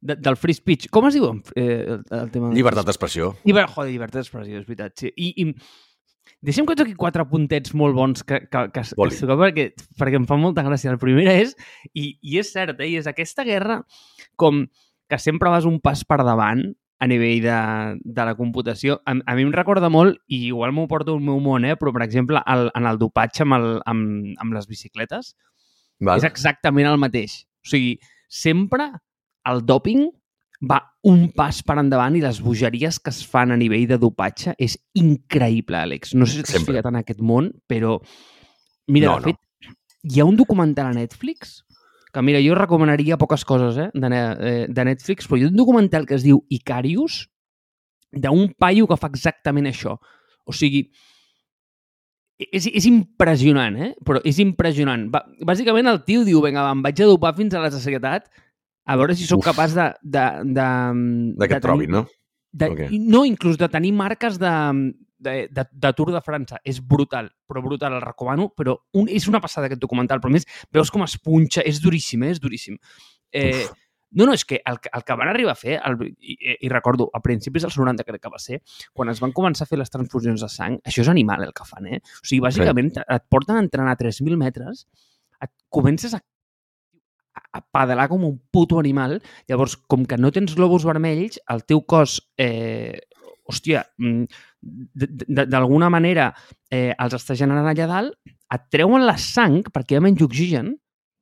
[0.00, 0.88] de, del free speech.
[0.92, 2.52] Com es diu eh, el, tema?
[2.52, 3.32] Llibertat d'expressió.
[3.48, 5.12] Lliber, joder, llibertat d'expressió, és veritat, sí.
[5.16, 5.48] I, i
[6.44, 9.16] deixa'm que toqui quatre puntets molt bons que, que, que, que, Voli.
[9.18, 9.64] que perquè,
[9.98, 10.92] perquè em fa molta gràcia.
[10.92, 11.54] El primer és,
[11.92, 13.80] i, i és cert, eh, i és aquesta guerra
[14.38, 14.66] com
[15.08, 16.62] que sempre vas un pas per davant
[16.98, 17.58] a nivell de,
[18.02, 18.98] de la computació.
[19.06, 21.92] A, a mi em recorda molt, i igual m'ho porto al meu món, eh, però,
[21.94, 25.34] per exemple, el, en el dopatge amb, el, amb, amb les bicicletes,
[26.02, 26.18] Val?
[26.18, 27.40] és exactament el mateix.
[27.62, 27.96] O sigui,
[28.28, 28.90] sempre
[29.48, 30.08] el doping
[30.60, 34.56] va un pas per endavant i les bogeries que es fan a nivell de dopatge
[34.58, 36.14] és increïble, Àlex.
[36.18, 37.98] No sé si t'has ficat en aquest món, però...
[38.88, 39.72] Mira, No, de fet,
[40.08, 41.60] hi ha un documental a Netflix
[42.12, 45.60] que, mira, jo recomanaria poques coses eh, de, eh, de Netflix, però hi ha un
[45.60, 47.26] documental que es diu Icarius
[48.10, 49.98] d'un paio que fa exactament això.
[50.48, 50.86] O sigui,
[52.38, 53.92] és, és impressionant, eh?
[54.06, 55.04] Però és impressionant.
[55.46, 58.30] Bàsicament el tio diu, vinga, va, em vaig a dopar fins a la sacietat
[58.88, 59.50] a veure si sóc Uf.
[59.50, 59.90] capaç de...
[60.02, 60.24] De,
[60.56, 60.68] de,
[61.36, 62.06] De que et trobin, no?
[62.50, 62.86] De, Ok.
[62.90, 64.52] i No, inclús de tenir marques de,
[65.18, 66.60] de, de, de Tour de França.
[66.64, 70.48] És brutal, però brutal, el recomano, però un, és una passada aquest documental, però més
[70.72, 72.32] veus com es punxa, és duríssim, eh?
[72.32, 72.78] és duríssim.
[73.36, 73.66] Eh,
[74.16, 77.10] no, no, és que el, el que van arribar a fer, el, i, i recordo,
[77.12, 78.62] a principis dels 90 crec que va ser,
[78.96, 81.68] quan es van començar a fer les transfusions de sang, això és animal el que
[81.68, 82.00] fan, eh?
[82.00, 83.04] O sigui, bàsicament sí.
[83.04, 84.86] et porten a entrenar a 3.000 metres,
[85.44, 86.22] et comences a
[87.52, 91.82] a pedalar com un puto animal, llavors, com que no tens globus vermells, el teu
[91.88, 92.98] cos, eh,
[93.48, 94.24] hòstia, mm,
[95.48, 96.32] d'alguna manera
[96.70, 100.74] eh, els està generant allà dalt, et treuen la sang perquè ha menys oxigen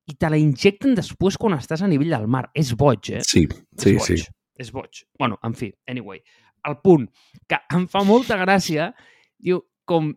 [0.07, 2.47] i te la injecten després quan estàs a nivell del mar.
[2.55, 3.23] És boig, eh?
[3.27, 3.47] Sí,
[3.79, 4.23] sí, és boig.
[4.25, 4.33] sí.
[4.57, 5.03] És boig.
[5.19, 6.23] Bueno, en fi, anyway.
[6.67, 7.07] El punt
[7.47, 8.91] que em fa molta gràcia,
[9.39, 10.15] diu, com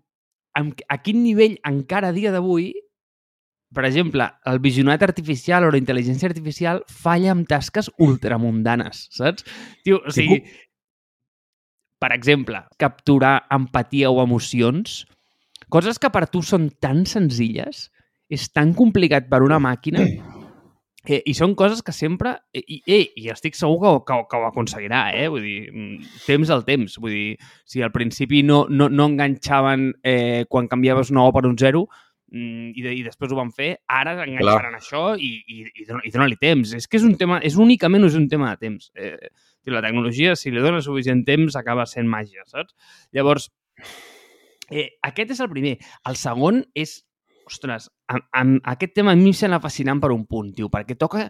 [0.56, 2.72] a quin nivell encara a dia d'avui,
[3.76, 9.46] per exemple, el visionat artificial o la intel·ligència artificial falla amb tasques ultramundanes, saps?
[9.86, 10.42] Tio, o sigui,
[12.02, 15.04] per exemple, capturar empatia o emocions,
[15.70, 17.88] coses que per tu són tan senzilles,
[18.30, 20.06] és tan complicat per una màquina
[21.08, 22.36] Eh, I són coses que sempre...
[22.54, 25.30] I, i, i, estic segur que, que, que ho aconseguirà, eh?
[25.32, 27.00] Vull dir, mm, temps al temps.
[27.00, 31.46] Vull dir, si al principi no, no, no enganxaven eh, quan canviaves una O per
[31.48, 31.88] un zero
[32.32, 36.38] i, de, i després ho van fer, ara enganxaran això i, i, i, i dona-li
[36.42, 36.74] temps.
[36.78, 37.40] És que és un tema...
[37.46, 38.92] És únicament és un tema de temps.
[38.96, 39.32] Eh,
[39.70, 42.76] la tecnologia, si li dones suficient temps, acaba sent màgia, saps?
[43.16, 43.50] Llavors,
[44.70, 45.78] eh, aquest és el primer.
[46.10, 47.00] El segon és
[47.50, 50.98] ostres, amb, amb aquest tema a mi em sembla fascinant per un punt, tio, perquè
[51.00, 51.26] toca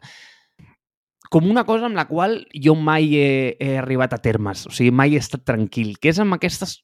[1.32, 3.32] com una cosa amb la qual jo mai he,
[3.62, 6.80] he arribat a termes, o sigui, mai he estat tranquil, que és amb aquestes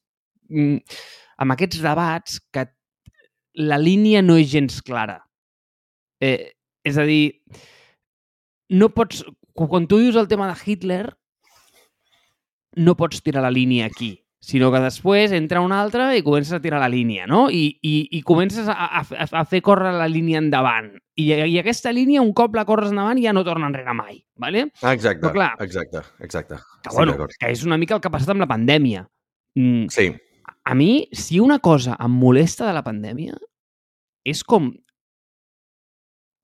[0.48, 0.80] mm,
[1.42, 2.64] amb aquests debats que
[3.56, 5.22] la línia no és gens clara.
[6.20, 6.52] Eh,
[6.84, 7.40] és a dir,
[8.70, 9.24] no pots...
[9.56, 11.06] Quan tu dius el tema de Hitler,
[12.76, 14.10] no pots tirar la línia aquí,
[14.44, 17.46] sinó que després entra un altre i comences a tirar la línia, no?
[17.48, 20.92] I, i, i comences a, a, a fer córrer la línia endavant.
[21.16, 24.66] I, I aquesta línia, un cop la corres endavant, ja no torna enrere mai, ¿vale?
[24.92, 26.60] Exacte, Però clar, exacte, exacte.
[26.60, 29.06] Que, Estic bueno, que és una mica el que ha passat amb la pandèmia.
[29.56, 30.10] Mm, Sí,
[30.66, 33.36] a mi, si una cosa em molesta de la pandèmia,
[34.26, 34.72] és com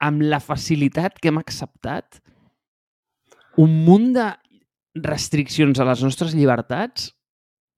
[0.02, 2.20] amb la facilitat que hem acceptat
[3.58, 4.28] un munt de
[5.02, 7.10] restriccions a les nostres llibertats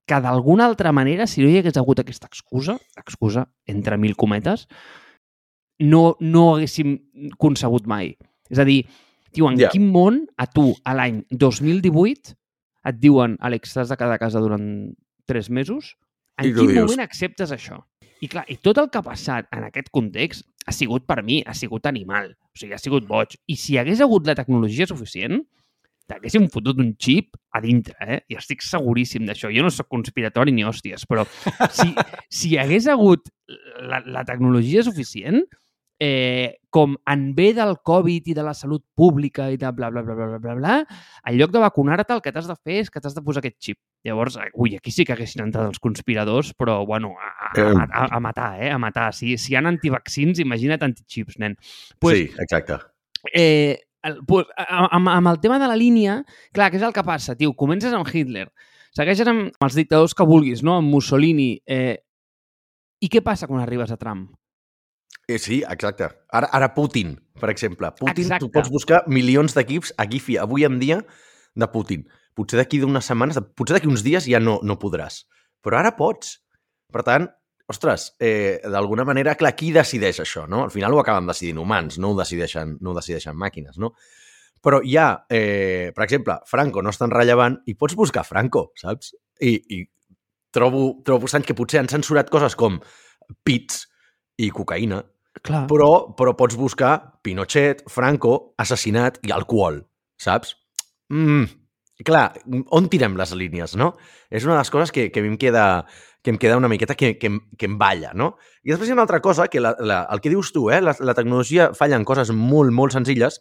[0.04, 4.66] que d'alguna altra manera, si no hi hagués hagut aquesta excusa, excusa entre mil cometes,
[5.80, 6.98] no, no haguéssim
[7.40, 8.12] concebut mai.
[8.52, 8.82] És a dir,
[9.32, 9.70] tio, en Ja.
[9.72, 12.36] quin món a tu, a l'any 2018,
[12.84, 14.92] et diuen, Àlex, t'has de quedar a casa durant
[15.26, 15.96] tres mesos?
[16.40, 17.80] En I quin dius- moment acceptes això?
[18.24, 21.42] I clar, i tot el que ha passat en aquest context ha sigut per mi,
[21.46, 22.30] ha sigut animal.
[22.54, 23.34] O sigui, ha sigut boig.
[23.50, 25.42] I si hagués hagut la tecnologia suficient,
[26.08, 28.20] t'haguéssim fotut un xip a dintre, eh?
[28.32, 29.50] I estic seguríssim d'això.
[29.52, 31.26] Jo no sóc conspiratori ni hòsties, però
[31.72, 31.90] si,
[32.30, 33.28] si hagués hagut
[33.82, 35.42] la, la tecnologia suficient,
[36.00, 40.02] eh, com en ve del Covid i de la salut pública i de bla, bla,
[40.02, 40.74] bla, bla, bla, bla, bla
[41.24, 43.56] en lloc de vacunar-te, el que t'has de fer és que t'has de posar aquest
[43.62, 43.78] xip.
[44.04, 47.86] Llavors, eh, ui, aquí sí que haguessin entrat els conspiradors, però, bueno, a, a, a,
[47.86, 48.70] a, a matar, eh?
[48.74, 49.12] A matar.
[49.16, 51.56] Si, si hi ha antivaccins, imagina't antichips, nen.
[51.98, 52.82] Pues, sí, exacte.
[53.32, 56.18] eh, el, pues, amb, amb el tema de la línia,
[56.52, 57.54] clar, què és el que passa, tio?
[57.56, 58.50] Comences amb Hitler,
[58.92, 60.76] segueixes amb els dictadors que vulguis, no?
[60.82, 61.54] Amb Mussolini.
[61.64, 61.96] Eh,
[63.00, 64.34] I què passa quan arribes a Trump?
[65.28, 66.10] Eh, sí, exacte.
[66.30, 67.90] Ara, ara Putin, per exemple.
[67.98, 68.44] Putin, Exacte.
[68.44, 71.00] tu pots buscar milions d'equips aquí, fi, avui en dia,
[71.54, 72.04] de Putin.
[72.34, 75.22] Potser d'aquí d'unes setmanes, potser d'aquí uns dies ja no, no podràs.
[75.64, 76.40] Però ara pots.
[76.92, 77.28] Per tant,
[77.70, 80.64] ostres, eh, d'alguna manera, clar, qui decideix això, no?
[80.66, 83.94] Al final ho acaben decidint humans, no ho decideixen, no ho decideixen màquines, no?
[84.64, 88.70] Però hi ha, eh, per exemple, Franco no és tan rellevant i pots buscar Franco,
[88.80, 89.14] saps?
[89.40, 89.82] I, i
[90.54, 92.78] trobo, trobo estrany que potser han censurat coses com
[93.44, 93.84] pits
[94.40, 95.02] i cocaïna,
[95.42, 95.64] Clar.
[95.68, 99.80] però, però pots buscar Pinochet, Franco, assassinat i alcohol,
[100.20, 100.54] saps?
[101.12, 101.48] Mm,
[102.06, 102.28] clar,
[102.74, 103.94] on tirem les línies, no?
[104.30, 105.64] És una de les coses que, que a mi em queda,
[106.22, 108.34] que em queda una miqueta que, que, que em balla, no?
[108.62, 110.80] I després hi ha una altra cosa, que la, la, el que dius tu, eh?
[110.84, 113.40] la, la tecnologia falla en coses molt, molt senzilles,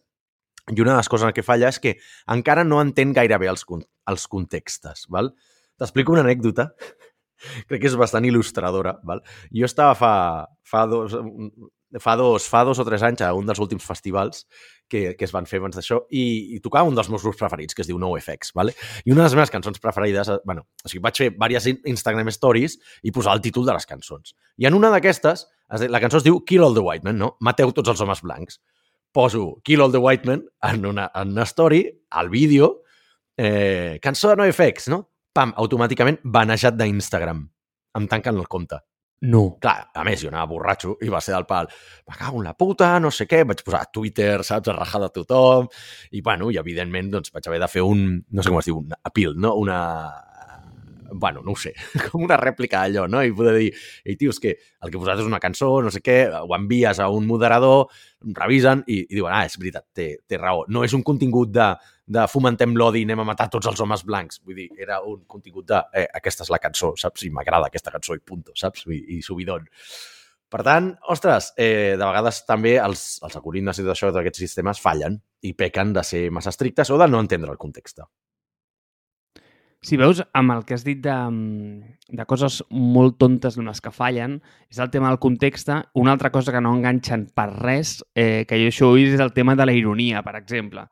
[0.71, 1.97] i una de les coses en què falla és que
[2.32, 3.65] encara no entén gaire bé els,
[4.10, 5.34] els contextes, val?
[5.79, 6.69] T'explico una anècdota,
[7.67, 9.23] crec que és bastant il·lustradora, val?
[9.51, 10.13] Jo estava fa,
[10.63, 11.17] fa dos,
[11.99, 14.45] fa dos, fa dos o tres anys a un dels últims festivals
[14.89, 17.73] que, que es van fer abans d'això i, i tocava un dels meus grups preferits,
[17.75, 18.73] que es diu NoFX, ¿vale?
[19.06, 21.82] i una de les meves cançons preferides, eh, bueno, o sigui, vaig fer diverses in-
[21.93, 24.36] Instagram stories i posar el títol de les cançons.
[24.58, 25.47] I en una d'aquestes,
[25.89, 27.36] la cançó es diu Kill all the white men, no?
[27.41, 28.60] Mateu tots els homes blancs.
[29.13, 32.84] Poso Kill all the white men en una, en una story, al vídeo,
[33.38, 35.10] eh, cançó de NoFX, no?
[35.34, 37.47] Pam, automàticament banejat d'Instagram.
[37.97, 38.77] Em tanquen el compte.
[39.23, 39.43] No.
[39.63, 41.69] Clar, a més, jo anava borratxo i va ser del pal,
[42.09, 44.99] me cago en la puta, no sé què, vaig posar a Twitter, saps, a rajar
[45.05, 45.69] de tothom,
[46.12, 48.81] i bueno, i evidentment doncs, vaig haver de fer un, no sé com es diu,
[48.83, 49.55] un appeal, no?
[49.63, 49.79] Una...
[51.13, 51.73] Bueno, no ho sé,
[52.08, 53.21] com una rèplica d'allò, no?
[53.23, 53.71] I poder dir,
[54.04, 57.02] ei, tio, és que el que posat és una cançó, no sé què, ho envies
[57.04, 57.91] a un moderador,
[58.34, 60.63] revisen i, i diuen, ah, és veritat, té, té raó.
[60.73, 61.69] No és un contingut de,
[62.17, 64.41] de fomentem l'odi i anem a matar tots els homes blancs.
[64.47, 67.28] Vull dir, era un contingut de eh, aquesta és la cançó, saps?
[67.28, 68.88] I m'agrada aquesta cançó i punto, saps?
[68.89, 69.69] I, i subidon.
[70.54, 74.82] Per tant, ostres, eh, de vegades també els, els algoritmes i tot això d'aquests sistemes
[74.84, 78.04] fallen i pequen de ser massa estrictes o de no entendre el context.
[79.84, 83.91] Si veus, amb el que has dit de, mm, de coses molt tontes les que
[83.91, 84.38] fallen,
[84.72, 85.69] és el tema del context.
[85.93, 89.34] Una altra cosa que no enganxen per res, eh, que jo això ho és el
[89.34, 90.86] tema de la ironia, per exemple.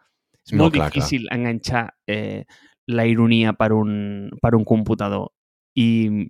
[0.46, 2.44] És No, molt clar, difícil enganxar eh,
[2.88, 5.30] la ironia per un, per un computador.
[5.76, 6.28] I,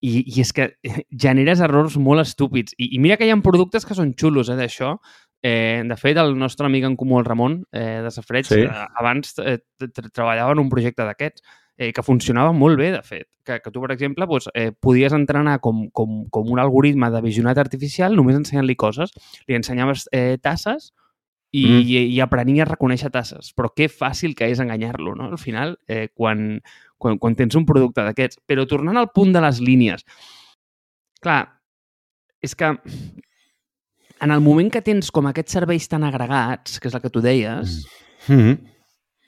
[0.00, 0.74] i, I és que
[1.10, 2.72] generes errors molt estúpids.
[2.78, 4.94] I, i mira que hi ha productes que són xulos, eh, d'això.
[5.42, 8.60] Eh, de fet, el nostre amic en comú, el Ramon, eh, de Safreig, Sí.
[8.60, 11.42] eh, abans eh, tre- treballava en un projecte d'aquests
[11.80, 13.26] eh, que funcionava molt bé, de fet.
[13.46, 17.22] Que, que tu, per exemple, doncs, eh, podies entrenar com, com, com un algoritme de
[17.24, 19.14] visionat artificial només ensenyant-li coses.
[19.48, 20.90] Li ensenyaves eh, tasses
[21.50, 21.78] i, Mm.
[21.80, 23.54] i, i aprenia a reconèixer tasses.
[23.56, 25.30] Però que fàcil que és enganyar-lo, no?
[25.32, 26.60] Al final, eh, quan,
[27.00, 28.42] quan, quan tens un producte d'aquests.
[28.46, 30.04] Però tornant al punt de les línies,
[31.24, 31.40] clar,
[32.44, 32.70] és que
[34.20, 37.24] en el moment que tens com aquests serveis tan agregats, que és el que tu
[37.24, 37.86] deies,
[38.28, 38.58] Mm -hmm.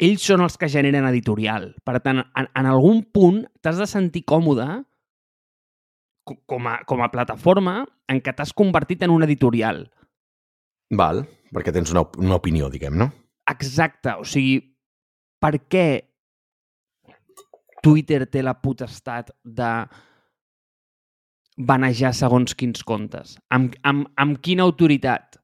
[0.02, 1.70] Ells són els que generen editorial.
[1.86, 4.66] Per tant, en, en algun punt t'has de sentir còmode
[6.26, 9.84] co- com a, com a plataforma en què t'has convertit en un editorial.
[10.92, 11.22] Val,
[11.54, 13.08] perquè tens una, una opinió, diguem, no?
[13.48, 14.16] Exacte.
[14.20, 14.58] O sigui,
[15.42, 15.86] per què
[17.82, 19.70] Twitter té la potestat de
[21.56, 23.36] banejar segons quins comptes?
[23.54, 25.38] Amb, amb, amb quina autoritat?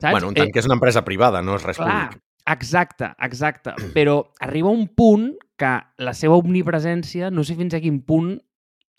[0.00, 0.10] Saps?
[0.10, 2.23] Bueno, en tant que és una empresa privada, no és res Clar, públic.
[2.46, 3.74] Exacte, exacte.
[3.94, 8.34] Però arriba un punt que la seva omnipresència, no sé fins a quin punt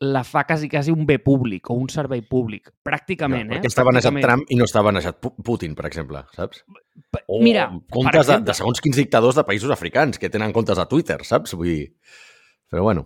[0.03, 2.71] la fa quasi, quasi un bé públic o un servei públic.
[2.83, 3.59] Pràcticament, no, eh?
[3.59, 4.19] perquè està banejat.
[4.23, 6.65] Trump i no està banejat Pu- Putin, per exemple, saps?
[7.31, 10.51] O Mira, comptes per de, exemple, de segons quins dictadors de països africans que tenen
[10.55, 11.55] comptes a Twitter, saps?
[11.55, 11.93] Vull dir...
[12.71, 13.05] Però bueno,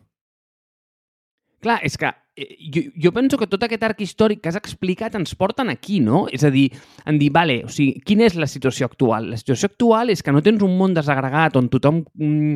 [1.59, 2.07] Clar, és que
[2.39, 5.99] eh, jo, jo penso que tot aquest arc històric que has explicat ens porten aquí,
[6.03, 6.25] no?
[6.31, 6.69] És a dir,
[7.05, 9.31] en dir, vale, o sigui, quina és la situació actual?
[9.33, 12.55] La situació actual és que no tens un món desagregat on tothom mm,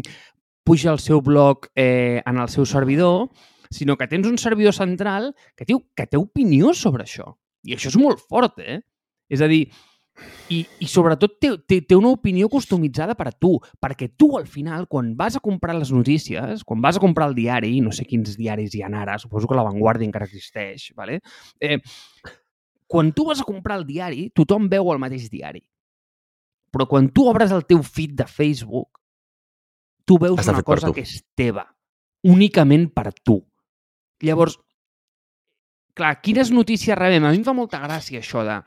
[0.64, 3.28] puja el seu blog eh, en el seu servidor,
[3.74, 7.34] sinó que tens un servidor central que, tio, que té opinió sobre això.
[7.68, 8.80] I això és molt fort, eh?
[9.32, 9.66] És a dir,
[10.54, 14.46] i, i sobretot té, té, té una opinió customitzada per a tu, perquè tu al
[14.48, 18.06] final, quan vas a comprar les notícies, quan vas a comprar el diari, no sé
[18.06, 21.22] quins diaris hi ha ara, suposo que La Vanguardia encara existeix, ¿vale?
[21.60, 21.80] eh,
[22.88, 25.64] quan tu vas a comprar el diari, tothom veu el mateix diari.
[26.74, 29.00] Però quan tu obres el teu feed de Facebook,
[30.06, 31.66] tu veus Està una cosa que és teva,
[32.30, 33.40] únicament per tu.
[34.24, 34.60] Llavors,
[35.98, 37.26] clar, quines notícies rebem?
[37.26, 38.60] A mi em fa molta gràcia això de...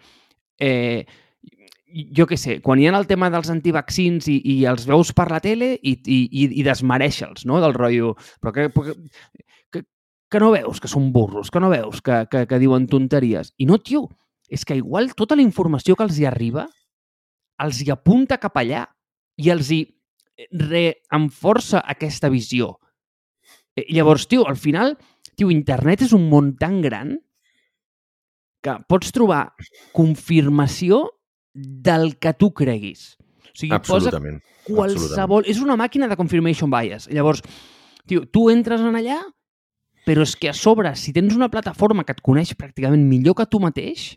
[0.58, 1.06] Eh,
[2.16, 5.28] jo què sé, quan hi ha el tema dels antivaccins i, i els veus per
[5.30, 8.14] la tele i, i, i, i desmereixe'ls, no?, del rotllo...
[8.42, 8.68] Però que,
[9.72, 9.84] que,
[10.28, 13.54] que, no veus que són burros, que no veus que, que, que diuen tonteries.
[13.62, 14.06] I no, tio,
[14.48, 16.66] és que igual tota la informació que els hi arriba
[17.62, 18.84] els hi apunta cap allà
[19.40, 19.80] i els hi
[20.52, 22.74] reenforça aquesta visió.
[23.76, 24.96] Eh, Llavors, tio, al final,
[25.34, 27.16] tio, internet és un món tan gran
[28.64, 29.54] que pots trobar
[29.94, 31.04] confirmació
[31.56, 33.14] del que tu creguis.
[33.48, 34.42] O sigui, posa Absolutament.
[34.68, 35.46] qualsevol...
[35.48, 37.08] És una màquina de confirmation bias.
[37.08, 37.40] Llavors,
[38.06, 39.22] tio, tu entres en allà,
[40.06, 43.46] però és que a sobre, si tens una plataforma que et coneix pràcticament millor que
[43.50, 44.12] tu mateix,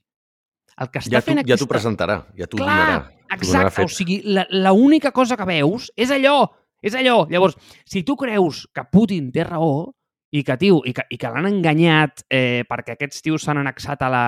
[0.79, 1.69] el que està Ja fent ja t'ho aquesta...
[1.71, 2.99] presentarà, ja t'ho Clar, donarà.
[3.07, 3.85] t'ho donarà exacte.
[3.87, 6.43] O sigui, la- l'única cosa que veus és allò,
[6.83, 7.23] és allò.
[7.31, 7.55] Llavors,
[7.87, 9.93] si tu creus que Putin té raó
[10.31, 14.03] i que, tio, i que, i que l'han enganyat eh, perquè aquests tios s'han annexat
[14.05, 14.25] a la,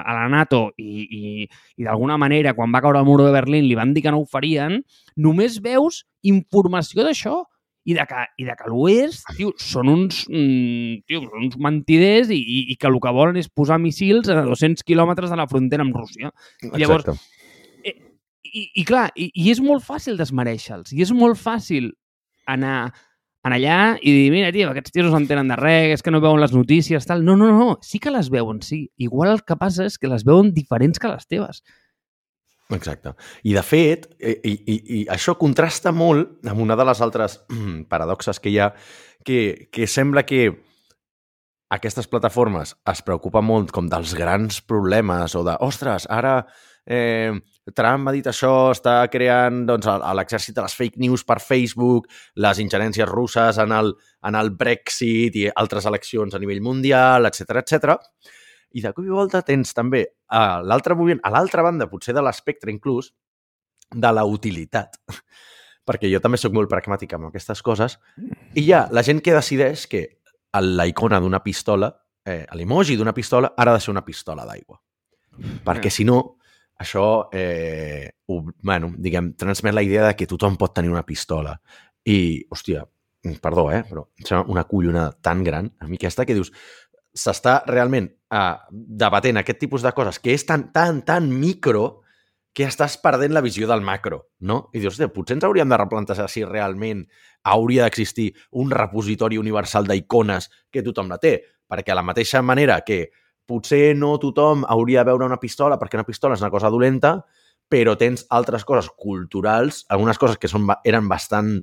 [0.00, 1.46] a la NATO i, i,
[1.78, 4.22] i d'alguna manera, quan va caure el muro de Berlín, li van dir que no
[4.22, 4.78] ho farien,
[5.18, 7.40] només veus informació d'això
[7.82, 12.30] i de que, i de que l'oest, tio, són uns, mm, tio, són uns mentiders
[12.30, 15.48] i, i, i que el que volen és posar missils a 200 quilòmetres de la
[15.50, 16.30] frontera amb Rússia.
[16.70, 17.40] Llavors, Exacte.
[18.52, 21.88] I, i clar, i, i és molt fàcil desmereixer-los, i és molt fàcil
[22.52, 22.92] anar,
[23.42, 26.22] anar allà i dir, mira, tio, aquests tios no s'entenen de res, és que no
[26.22, 27.24] veuen les notícies, tal.
[27.26, 28.84] No, no, no, sí que les veuen, sí.
[29.02, 31.62] Igual el que passa és que les veuen diferents que les teves.
[32.72, 33.14] Exacte.
[33.42, 37.40] I, de fet, i, i, i això contrasta molt amb una de les altres
[37.92, 38.72] paradoxes que hi ha,
[39.26, 40.46] que, que sembla que
[41.72, 46.42] aquestes plataformes es preocupen molt com dels grans problemes o de, ostres, ara
[46.86, 47.32] eh,
[47.74, 49.86] Trump ha dit això, està creant doncs,
[50.18, 52.08] l'exèrcit de les fake news per Facebook,
[52.42, 53.92] les ingerències russes en el,
[54.26, 57.96] en el Brexit i altres eleccions a nivell mundial, etc etc.
[58.72, 62.24] I de cop i volta tens també a l'altre moviment, a l'altra banda, potser de
[62.24, 63.12] l'espectre inclús,
[63.92, 64.96] de la utilitat.
[65.88, 67.98] Perquè jo també sóc molt pragmàtic amb aquestes coses.
[68.54, 70.06] I hi ha la gent que decideix que
[70.62, 71.90] la icona d'una pistola,
[72.24, 74.78] eh, l'emoji d'una pistola, ara ha de ser una pistola d'aigua.
[75.66, 76.36] Perquè si no,
[76.82, 81.56] això, eh, ho, bueno, diguem, transmet la idea de que tothom pot tenir una pistola.
[82.04, 82.84] I, hòstia,
[83.42, 86.52] perdó, eh, però em sembla una collonada tan gran, a mi aquesta, que dius,
[87.12, 92.02] s'està realment eh, debatent aquest tipus de coses que és tan, tan, tan micro
[92.52, 94.66] que estàs perdent la visió del macro, no?
[94.74, 97.06] I dius, hòstia, potser ens hauríem de replantejar si realment
[97.48, 102.82] hauria d'existir un repositori universal d'icones que tothom la té, perquè a la mateixa manera
[102.84, 103.06] que
[103.48, 107.16] potser no tothom hauria de veure una pistola perquè una pistola és una cosa dolenta,
[107.72, 111.56] però tens altres coses culturals, algunes coses que són, eren bastant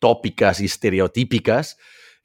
[0.00, 1.74] tòpiques i estereotípiques,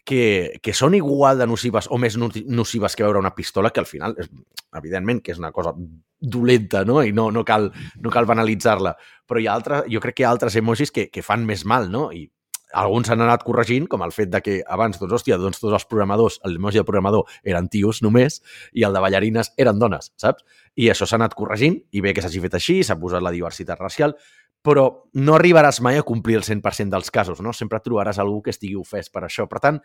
[0.05, 3.89] que, que són igual de nocives o més nocives que veure una pistola, que al
[3.89, 4.29] final, és,
[4.77, 5.73] evidentment, que és una cosa
[6.19, 7.01] dolenta, no?
[7.03, 7.71] I no, no cal,
[8.01, 8.93] no cal banalitzar-la.
[9.25, 11.65] Però hi ha altres, jo crec que hi ha altres emojis que, que fan més
[11.65, 12.07] mal, no?
[12.13, 12.27] I
[12.75, 15.87] alguns s'han anat corregint, com el fet de que abans, doncs, hòstia, doncs tots els
[15.89, 18.41] programadors, l'emoji del programador eren tios només
[18.73, 20.45] i el de ballarines eren dones, saps?
[20.75, 23.79] I això s'ha anat corregint i bé que s'hagi fet així, s'ha posat la diversitat
[23.79, 24.17] racial,
[24.65, 24.89] però
[25.21, 27.53] no arribaràs mai a complir el 100% dels casos, no?
[27.53, 29.45] Sempre trobaràs algú que estigui ofès per això.
[29.47, 29.79] Per tant,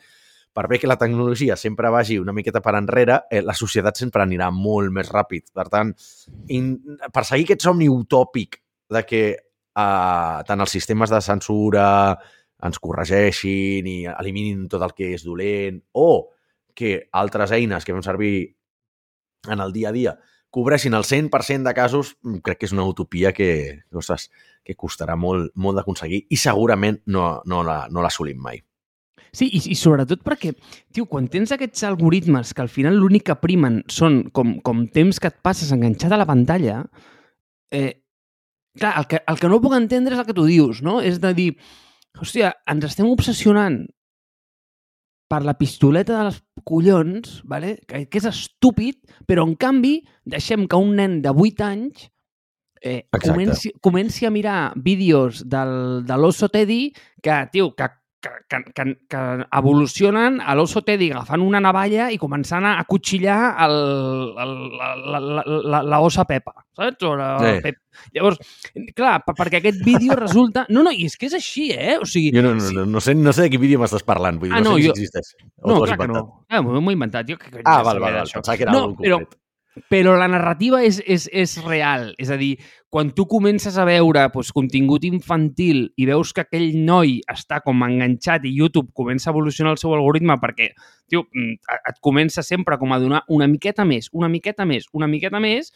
[0.56, 4.24] per bé que la tecnologia sempre vagi una miqueta per enrere, eh, la societat sempre
[4.24, 5.52] anirà molt més ràpid.
[5.54, 5.92] Per tant,
[6.48, 6.72] in,
[7.12, 8.58] perseguir aquest somni utòpic
[8.90, 11.86] de que eh, tant els sistemes de censura
[12.62, 16.30] ens corregeixin i eliminin tot el que és dolent, o
[16.74, 18.56] que altres eines que fem servir
[19.50, 20.18] en el dia a dia
[20.50, 24.30] cobreixin el 100% de casos, mm, crec que és una utopia que, ostres,
[24.66, 28.58] que costarà molt, molt d'aconseguir i segurament no, no la- no l'assolim mai.
[29.32, 30.50] Sí, i, i sobretot perquè,
[30.90, 35.20] tio, quan tens aquests algoritmes que al final l'únic que primen són com, com temps
[35.22, 36.80] que et passes enganxat a la pantalla,
[37.70, 38.02] eh,
[38.74, 40.98] clar, el que, el que no puc entendre és el que tu dius, no?
[41.00, 41.52] És de dir,
[42.18, 43.84] hòstia, ens estem obsessionant
[45.30, 47.76] per la pistoleta de les collons, vale?
[47.86, 48.98] que, que és estúpid,
[49.30, 52.08] però en canvi deixem que un nen de 8 anys
[52.80, 53.28] eh, Exacte.
[53.28, 56.90] comenci, comenci a mirar vídeos del, de l'oso Teddy
[57.22, 57.90] que, tio, que,
[58.20, 59.20] que, que, que, que
[59.58, 63.76] evolucionen a l'oso Teddy agafant una navalla i començant a cuchillar el,
[64.44, 67.02] el, la, la, la, la, osa Pepa, saps?
[67.08, 67.54] O la, Sí.
[67.64, 67.78] Pep.
[68.14, 68.38] Llavors,
[68.96, 70.66] clar, per- perquè aquest vídeo resulta...
[70.70, 71.96] No, no, i és que és així, eh?
[72.00, 72.74] O sigui, Jo no, no, sí.
[72.76, 74.78] no, no, sé, no sé de quin vídeo m'estàs parlant, vull dir, Ah, no, no,
[74.78, 75.32] sé jo- si existeix.
[75.60, 76.22] O No, clar que no.
[76.48, 77.26] Ah, m'ho he inventat.
[77.28, 79.39] Jo, que, que Ah, val, val, val, pensava que era no, algú però, concret.
[79.88, 82.10] Però la narrativa és, és, és real.
[82.18, 82.56] És a dir,
[82.90, 87.86] quan tu comences a veure doncs, contingut infantil i veus que aquell noi està com
[87.86, 90.72] enganxat i YouTube comença a evolucionar el seu algoritme perquè
[91.08, 95.06] tio, mm, et comença sempre com a donar una miqueta més, una miqueta més, una
[95.10, 95.70] miqueta més,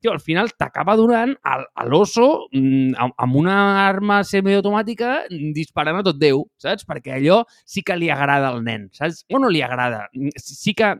[0.00, 1.58] tio, al final t'acaba donant a,
[1.88, 6.88] l'oso mm, amb una arma semiautomàtica mm, disparant a tot Déu, saps?
[6.88, 9.24] Perquè allò sí que li agrada al nen, saps?
[9.32, 10.06] O no li agrada,
[10.40, 10.94] sí que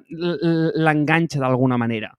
[0.77, 2.13] l'enganxa d'alguna manera.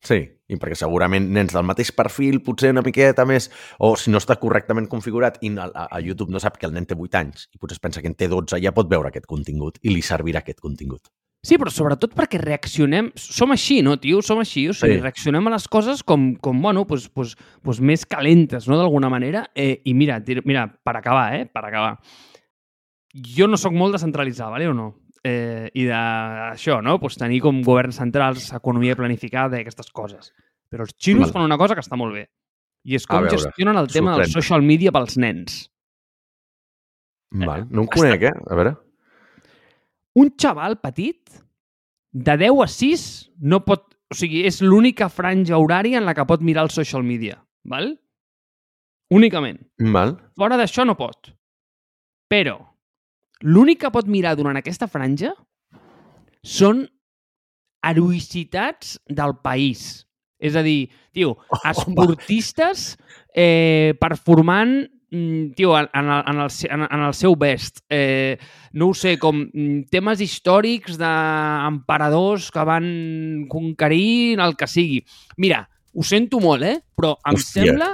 [0.00, 0.16] Sí,
[0.48, 4.38] i perquè segurament nens del mateix perfil, potser una miqueta més, o si no està
[4.40, 7.60] correctament configurat i a, a, YouTube no sap que el nen té 8 anys i
[7.60, 10.40] potser es pensa que en té 12, ja pot veure aquest contingut i li servirà
[10.40, 11.12] aquest contingut.
[11.40, 13.12] Sí, però sobretot perquè reaccionem...
[13.16, 14.20] Som així, no, tio?
[14.20, 14.66] Som així.
[14.68, 15.00] O sigui, Sí.
[15.00, 17.32] reaccionem a les coses com, com bueno, pues, pues,
[17.64, 19.46] pues més calentes, no?, d'alguna manera.
[19.54, 21.46] Eh, I mira, mira, per acabar, eh?
[21.46, 21.94] Per acabar.
[23.14, 24.90] Jo no sóc molt de centralitzar, vale o no?
[25.22, 26.96] Eh, I d'això, no?
[27.00, 30.30] Pues tenir com governs centrals, economia planificada i aquestes coses.
[30.72, 31.34] Però els xinos Val.
[31.34, 32.24] fan una cosa que està molt bé.
[32.88, 34.40] I és com veure, gestionen el tema del sorprèn.
[34.40, 35.58] social media pels nens.
[37.30, 37.66] Val.
[37.70, 38.32] No em conec, eh?
[38.48, 38.76] A veure.
[40.16, 41.30] un xaval petit,
[42.12, 43.94] de 10 a 6, no pot...
[44.10, 47.92] O sigui, és l'única franja horària en la que pot mirar el social media, val?
[49.14, 49.60] Únicament.
[49.78, 50.16] Val.
[50.34, 51.30] Fora d'això no pot.
[52.30, 52.56] Però
[53.42, 55.32] l'únic que pot mirar durant aquesta franja
[56.44, 56.84] són
[57.86, 60.04] heroïcitats del país.
[60.40, 61.34] És a dir, tio,
[61.68, 62.94] esportistes
[63.36, 64.72] eh, performant
[65.12, 67.82] mm, tio, en, en, el, en, el, en, en el seu best.
[67.92, 68.38] Eh,
[68.72, 72.88] no ho sé, com mm, temes històrics d'emperadors que van
[73.52, 75.02] conquerir el que sigui.
[75.36, 76.78] Mira, ho sento molt, eh?
[76.96, 77.66] Però em Hòstia.
[77.66, 77.92] sembla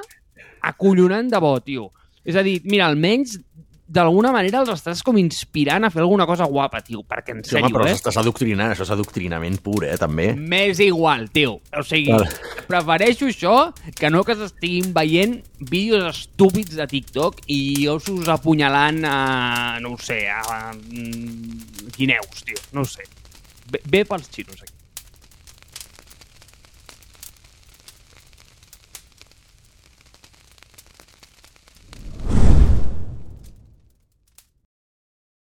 [0.66, 1.90] acollonant de bo, tio.
[2.26, 3.38] És a dir, mira, almenys
[3.86, 7.54] d'alguna manera els estàs com inspirant a fer alguna cosa guapa, tio, perquè en Sí,
[7.54, 7.94] home, sèrio, però eh?
[7.94, 10.32] estàs adoctrinant, això és adoctrinament pur, eh, també.
[10.34, 11.60] M'és igual, tio.
[11.76, 12.28] O sigui, Vale.
[12.66, 13.56] prefereixo això
[13.94, 19.18] que no que s'estiguin veient vídeos estúpids de TikTok i ossos apunyalant a,
[19.80, 22.58] no ho sé, a, mm, guineus, tio.
[22.72, 23.06] No ho sé.
[23.70, 24.75] Bé, bé pels xinos, aquí.